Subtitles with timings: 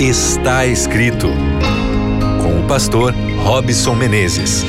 [0.00, 1.26] Está escrito
[2.40, 4.62] com o pastor Robson Menezes.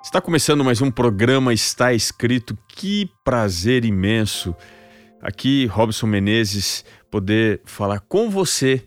[0.00, 2.56] Está começando mais um programa Está Escrito.
[2.68, 4.54] Que prazer imenso
[5.20, 8.84] aqui, Robson Menezes, poder falar com você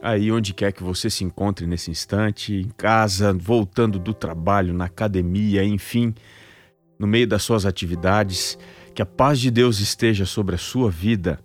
[0.00, 4.86] aí onde quer que você se encontre nesse instante, em casa, voltando do trabalho, na
[4.86, 6.14] academia, enfim,
[6.98, 8.56] no meio das suas atividades.
[8.96, 11.38] Que a paz de Deus esteja sobre a sua vida.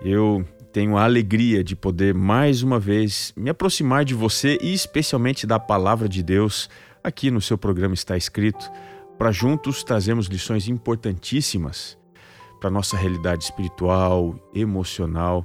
[0.00, 5.44] Eu tenho a alegria de poder mais uma vez me aproximar de você e especialmente
[5.44, 6.70] da palavra de Deus
[7.02, 8.70] aqui no seu programa está escrito,
[9.18, 11.98] para juntos trazermos lições importantíssimas
[12.60, 15.44] para nossa realidade espiritual, emocional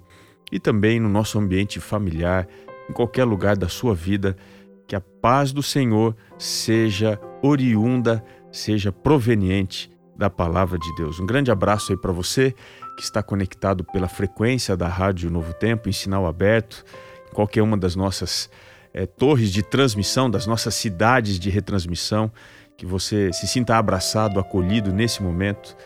[0.52, 2.48] e também no nosso ambiente familiar,
[2.88, 4.38] em qualquer lugar da sua vida,
[4.86, 11.20] que a paz do Senhor seja oriunda, seja proveniente da palavra de Deus.
[11.20, 12.54] Um grande abraço aí para você
[12.96, 16.84] que está conectado pela frequência da Rádio Novo Tempo, em sinal aberto,
[17.30, 18.50] em qualquer uma das nossas
[18.94, 22.32] é, torres de transmissão, das nossas cidades de retransmissão,
[22.76, 25.78] que você se sinta abraçado, acolhido nesse momento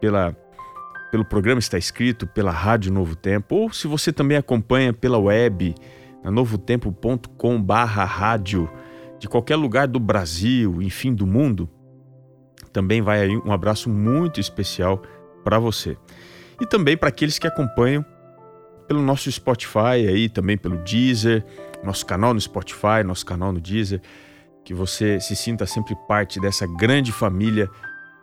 [0.00, 0.36] pela,
[1.10, 5.74] pelo programa Está Escrito, pela Rádio Novo Tempo, ou se você também acompanha pela web,
[6.22, 8.68] na novotempo.com barra rádio,
[9.20, 11.68] de qualquer lugar do Brasil, enfim, do mundo,
[12.68, 15.02] também vai aí um abraço muito especial
[15.44, 15.96] para você.
[16.60, 18.04] E também para aqueles que acompanham
[18.86, 21.44] pelo nosso Spotify aí, também pelo Deezer,
[21.84, 24.00] nosso canal no Spotify, nosso canal no Deezer,
[24.64, 27.68] que você se sinta sempre parte dessa grande família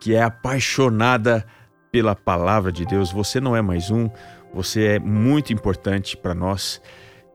[0.00, 1.44] que é apaixonada
[1.90, 3.10] pela palavra de Deus.
[3.10, 4.10] Você não é mais um,
[4.52, 6.80] você é muito importante para nós,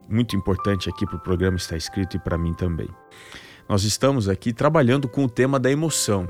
[0.07, 2.89] muito importante aqui para o programa está escrito e para mim também.
[3.67, 6.27] Nós estamos aqui trabalhando com o tema da emoção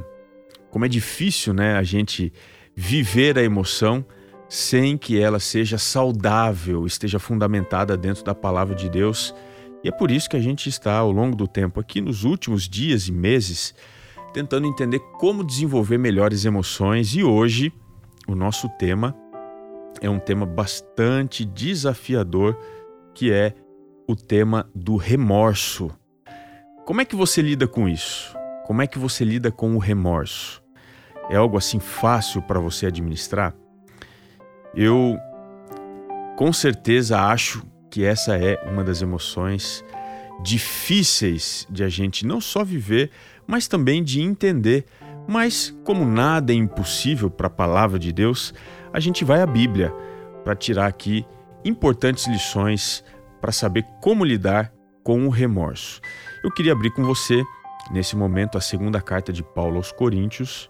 [0.72, 2.33] como é difícil, né, a gente
[2.75, 4.03] viver a emoção
[4.50, 9.36] sem que ela seja saudável, esteja fundamentada dentro da palavra de Deus.
[9.83, 12.67] E é por isso que a gente está ao longo do tempo aqui nos últimos
[12.67, 13.76] dias e meses
[14.33, 17.71] tentando entender como desenvolver melhores emoções e hoje
[18.27, 19.15] o nosso tema
[19.99, 22.58] é um tema bastante desafiador,
[23.14, 23.53] que é
[24.08, 25.92] o tema do remorso.
[26.86, 28.36] Como é que você lida com isso?
[28.65, 30.61] Como é que você lida com o remorso?
[31.31, 33.55] É algo assim fácil para você administrar?
[34.75, 35.17] Eu
[36.36, 39.83] com certeza acho que essa é uma das emoções
[40.43, 43.11] difíceis de a gente não só viver,
[43.47, 44.86] mas também de entender.
[45.27, 48.53] Mas, como nada é impossível para a palavra de Deus,
[48.91, 49.93] a gente vai à Bíblia
[50.43, 51.25] para tirar aqui
[51.64, 53.03] importantes lições
[53.39, 56.02] para saber como lidar com o remorso.
[56.43, 57.43] Eu queria abrir com você,
[57.91, 60.70] nesse momento, a segunda carta de Paulo aos Coríntios,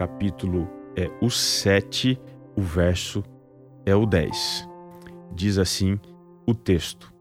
[0.00, 0.66] capítulo
[0.96, 2.18] é o 7,
[2.56, 3.22] o verso
[3.84, 4.66] é o 10.
[5.34, 6.00] Diz assim
[6.46, 7.12] o texto: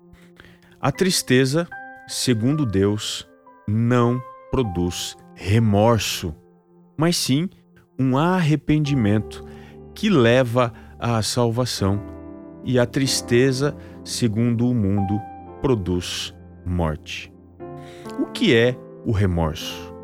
[0.79, 1.67] A tristeza,
[2.07, 3.28] segundo Deus,
[3.67, 6.34] não produz remorso,
[6.95, 7.50] mas sim
[8.00, 9.44] um arrependimento
[9.94, 12.01] que leva à salvação,
[12.63, 13.75] e a tristeza,
[14.06, 15.19] segundo o mundo,
[15.61, 16.34] produz
[16.66, 17.29] morte.
[18.17, 18.73] O que é
[19.06, 19.99] o remorso?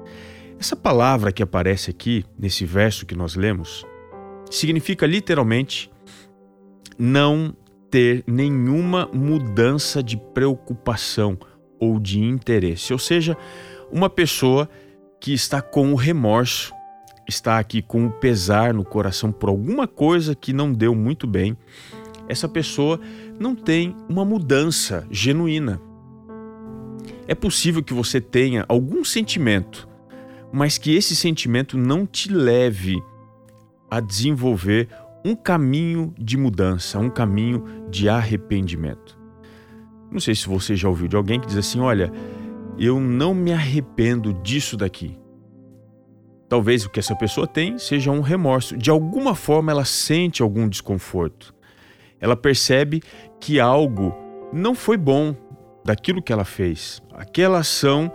[0.60, 3.86] Essa palavra que aparece aqui, nesse verso que nós lemos,
[4.50, 5.92] significa literalmente
[6.98, 7.56] não
[7.90, 11.38] ter nenhuma mudança de preocupação
[11.80, 12.94] ou de interesse.
[12.94, 13.38] Ou seja,
[13.92, 14.70] uma pessoa
[15.20, 16.74] que está com o remorso,
[17.28, 21.58] está aqui com o pesar no coração por alguma coisa que não deu muito bem,
[22.28, 23.00] essa pessoa
[23.40, 25.82] não tem uma mudança genuína.
[27.28, 29.88] É possível que você tenha algum sentimento
[30.56, 32.96] mas que esse sentimento não te leve
[33.92, 34.88] a desenvolver
[35.26, 39.20] um caminho de mudança, um caminho de arrependimento.
[40.10, 42.10] Não sei se você já ouviu de alguém que diz assim: olha,
[42.80, 45.20] eu não me arrependo disso daqui.
[46.48, 48.78] Talvez o que essa pessoa tem seja um remorso.
[48.78, 51.54] De alguma forma ela sente algum desconforto.
[52.18, 53.04] Ela percebe
[53.42, 54.16] que algo
[54.54, 55.36] não foi bom
[55.84, 57.02] daquilo que ela fez.
[57.14, 58.10] Aquela ação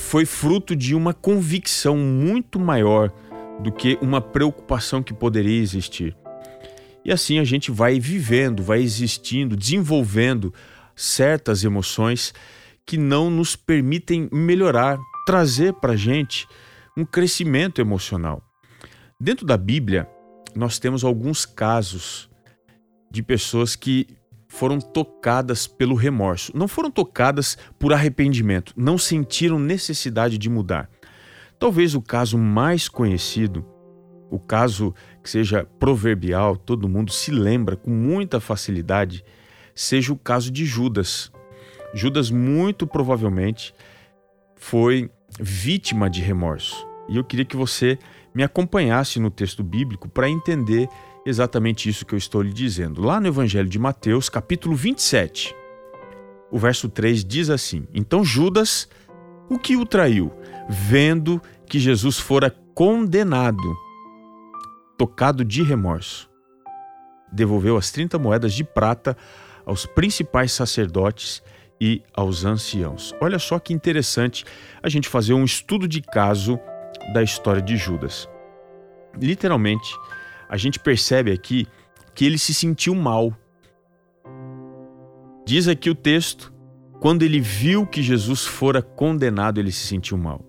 [0.00, 3.12] foi fruto de uma convicção muito maior
[3.60, 6.16] do que uma preocupação que poderia existir.
[7.04, 10.52] E assim a gente vai vivendo, vai existindo, desenvolvendo
[10.96, 12.34] certas emoções
[12.84, 16.48] que não nos permitem melhorar, trazer para a gente
[16.96, 18.42] um crescimento emocional.
[19.20, 20.08] Dentro da Bíblia,
[20.56, 22.28] nós temos alguns casos
[23.08, 24.08] de pessoas que
[24.50, 26.52] foram tocadas pelo remorso.
[26.54, 30.90] Não foram tocadas por arrependimento, não sentiram necessidade de mudar.
[31.58, 33.64] Talvez o caso mais conhecido
[34.30, 39.24] o caso que seja proverbial, todo mundo se lembra com muita facilidade,
[39.74, 41.32] seja o caso de Judas.
[41.92, 43.74] Judas, muito provavelmente,
[44.54, 45.10] foi
[45.40, 46.86] vítima de remorso.
[47.08, 47.98] E eu queria que você
[48.32, 50.88] me acompanhasse no texto bíblico para entender
[51.30, 53.02] exatamente isso que eu estou lhe dizendo.
[53.02, 55.54] Lá no Evangelho de Mateus, capítulo 27,
[56.50, 58.88] o verso 3 diz assim: Então Judas,
[59.48, 60.32] o que o traiu,
[60.68, 63.76] vendo que Jesus fora condenado,
[64.98, 66.28] tocado de remorso,
[67.32, 69.16] devolveu as 30 moedas de prata
[69.64, 71.42] aos principais sacerdotes
[71.80, 73.14] e aos anciãos.
[73.20, 74.44] Olha só que interessante
[74.82, 76.58] a gente fazer um estudo de caso
[77.14, 78.28] da história de Judas.
[79.18, 79.96] Literalmente,
[80.50, 81.64] a gente percebe aqui
[82.12, 83.32] que ele se sentiu mal.
[85.46, 86.52] Diz aqui o texto:
[86.98, 90.44] quando ele viu que Jesus fora condenado, ele se sentiu mal.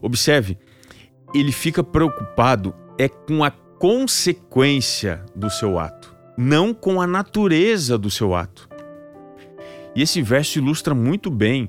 [0.00, 0.56] Observe,
[1.34, 8.10] ele fica preocupado é com a consequência do seu ato, não com a natureza do
[8.10, 8.68] seu ato.
[9.96, 11.68] E esse verso ilustra muito bem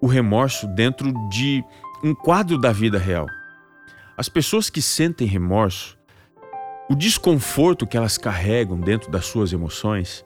[0.00, 1.64] o remorso dentro de
[2.04, 3.26] um quadro da vida real.
[4.16, 5.97] As pessoas que sentem remorso
[6.88, 10.24] o desconforto que elas carregam dentro das suas emoções,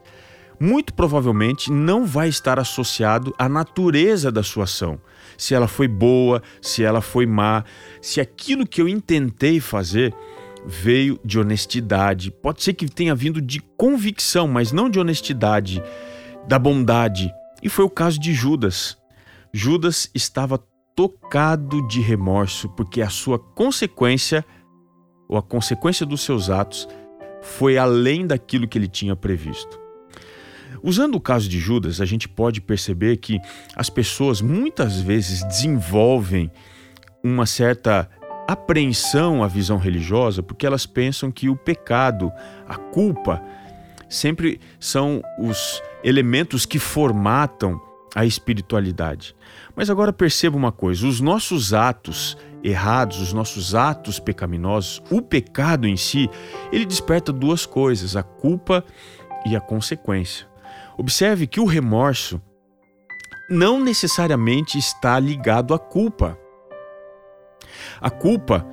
[0.59, 4.99] muito provavelmente não vai estar associado à natureza da sua ação.
[5.37, 7.63] Se ela foi boa, se ela foi má,
[8.01, 10.13] se aquilo que eu intentei fazer
[10.65, 12.31] veio de honestidade.
[12.31, 15.83] Pode ser que tenha vindo de convicção, mas não de honestidade,
[16.47, 17.29] da bondade.
[17.61, 18.97] E foi o caso de Judas.
[19.51, 20.57] Judas estava
[20.95, 24.45] tocado de remorso porque a sua consequência
[25.33, 26.87] ou a consequência dos seus atos
[27.41, 29.79] foi além daquilo que ele tinha previsto.
[30.83, 33.39] Usando o caso de Judas, a gente pode perceber que
[33.75, 36.51] as pessoas muitas vezes desenvolvem
[37.23, 38.07] uma certa
[38.47, 42.31] apreensão à visão religiosa porque elas pensam que o pecado,
[42.67, 43.41] a culpa,
[44.07, 47.81] sempre são os elementos que formatam
[48.13, 49.35] a espiritualidade.
[49.75, 55.85] Mas agora perceba uma coisa: os nossos atos errados, os nossos atos pecaminosos, o pecado
[55.85, 56.29] em si,
[56.71, 58.83] ele desperta duas coisas: a culpa
[59.45, 60.47] e a consequência.
[60.97, 62.41] Observe que o remorso
[63.49, 66.37] não necessariamente está ligado à culpa.
[67.99, 68.65] A culpa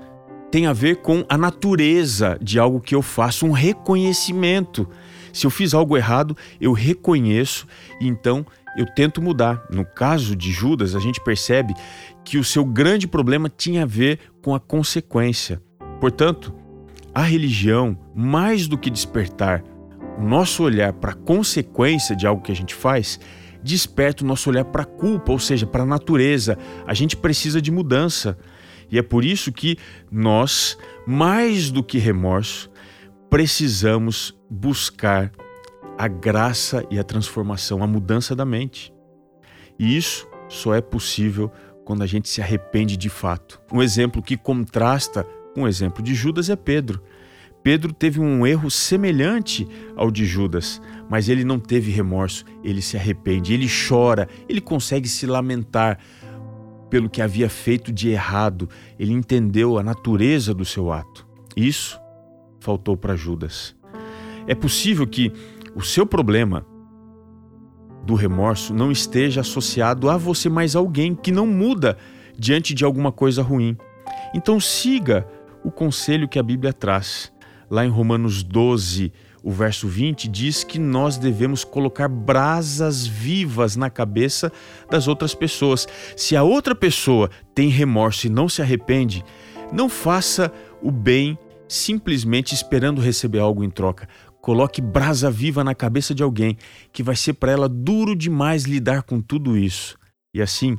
[0.50, 4.88] tem a ver com a natureza de algo que eu faço, um reconhecimento.
[5.32, 7.66] Se eu fiz algo errado, eu reconheço
[8.00, 8.44] e então
[8.76, 9.62] eu tento mudar.
[9.70, 11.74] No caso de Judas, a gente percebe
[12.24, 15.60] que o seu grande problema tinha a ver com a consequência.
[16.00, 16.54] Portanto,
[17.14, 19.62] a religião, mais do que despertar
[20.18, 23.18] o nosso olhar para a consequência de algo que a gente faz,
[23.62, 26.56] desperta o nosso olhar para a culpa, ou seja, para a natureza.
[26.86, 28.38] A gente precisa de mudança.
[28.90, 29.76] E é por isso que
[30.10, 30.76] nós,
[31.06, 32.70] mais do que remorso,
[33.28, 35.30] precisamos buscar
[36.00, 38.90] a graça e a transformação, a mudança da mente.
[39.78, 41.52] E isso só é possível
[41.84, 43.60] quando a gente se arrepende de fato.
[43.70, 45.24] Um exemplo que contrasta
[45.54, 47.02] com o exemplo de Judas é Pedro.
[47.62, 52.96] Pedro teve um erro semelhante ao de Judas, mas ele não teve remorso, ele se
[52.96, 55.98] arrepende, ele chora, ele consegue se lamentar
[56.88, 61.28] pelo que havia feito de errado, ele entendeu a natureza do seu ato.
[61.54, 62.00] Isso
[62.58, 63.78] faltou para Judas.
[64.46, 65.32] É possível que
[65.74, 66.66] o seu problema
[68.04, 71.96] do remorso não esteja associado a você mais alguém que não muda
[72.38, 73.76] diante de alguma coisa ruim.
[74.34, 75.26] Então siga
[75.62, 77.32] o conselho que a Bíblia traz.
[77.68, 79.12] Lá em Romanos 12,
[79.42, 84.52] o verso 20 diz que nós devemos colocar brasas vivas na cabeça
[84.90, 85.86] das outras pessoas.
[86.16, 89.24] Se a outra pessoa tem remorso e não se arrepende,
[89.72, 94.08] não faça o bem simplesmente esperando receber algo em troca.
[94.40, 96.56] Coloque brasa viva na cabeça de alguém
[96.92, 99.98] que vai ser para ela duro demais lidar com tudo isso.
[100.32, 100.78] E assim,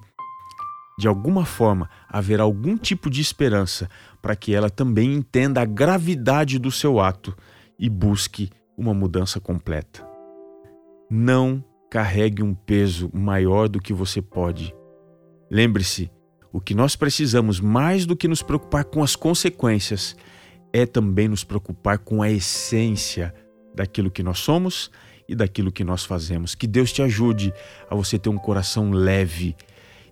[0.97, 3.89] de alguma forma, haverá algum tipo de esperança
[4.21, 7.35] para que ela também entenda a gravidade do seu ato
[7.77, 10.07] e busque uma mudança completa.
[11.09, 14.73] Não carregue um peso maior do que você pode.
[15.49, 16.09] Lembre-se,
[16.53, 20.15] o que nós precisamos mais do que nos preocupar com as consequências
[20.73, 23.33] é também nos preocupar com a essência
[23.73, 24.91] daquilo que nós somos
[25.27, 26.55] e daquilo que nós fazemos.
[26.55, 27.53] Que Deus te ajude
[27.89, 29.55] a você ter um coração leve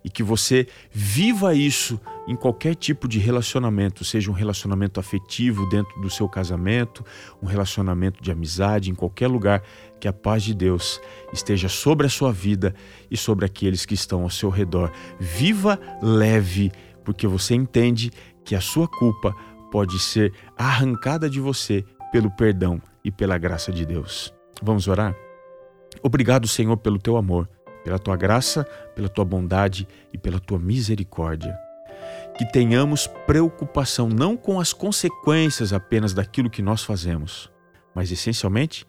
[0.04, 6.00] e que você viva isso em qualquer tipo de relacionamento, seja um relacionamento afetivo dentro
[6.00, 7.04] do seu casamento,
[7.42, 9.62] um relacionamento de amizade, em qualquer lugar,
[9.98, 11.00] que a paz de Deus
[11.32, 12.74] esteja sobre a sua vida
[13.10, 14.90] e sobre aqueles que estão ao seu redor.
[15.18, 16.72] Viva leve,
[17.04, 18.10] porque você entende
[18.44, 19.34] que a sua culpa
[19.70, 24.32] pode ser arrancada de você pelo perdão e pela graça de Deus.
[24.62, 25.14] Vamos orar?
[26.02, 27.48] Obrigado, Senhor, pelo teu amor,
[27.84, 28.64] pela tua graça,
[28.94, 31.56] pela tua bondade e pela tua misericórdia.
[32.36, 37.50] Que tenhamos preocupação não com as consequências apenas daquilo que nós fazemos,
[37.94, 38.86] mas essencialmente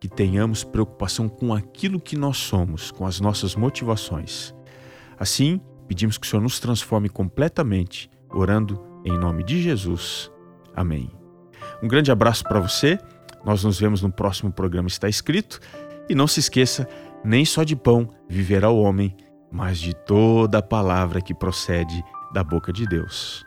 [0.00, 4.52] que tenhamos preocupação com aquilo que nós somos, com as nossas motivações.
[5.16, 10.28] Assim, pedimos que o Senhor nos transforme completamente, orando em nome de Jesus.
[10.74, 11.08] Amém.
[11.80, 12.98] Um grande abraço para você.
[13.44, 15.60] Nós nos vemos no próximo programa Está Escrito.
[16.08, 16.88] E não se esqueça:
[17.24, 19.16] nem só de pão viverá o homem,
[19.50, 23.44] mas de toda a palavra que procede da boca de Deus.